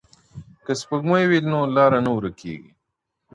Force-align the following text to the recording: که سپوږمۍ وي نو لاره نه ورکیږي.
که 0.65 0.73
سپوږمۍ 0.81 1.23
وي 1.27 1.39
نو 1.51 1.59
لاره 1.75 1.99
نه 2.05 2.11
ورکیږي. 2.17 2.69